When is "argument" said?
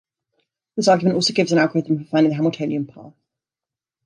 0.87-1.13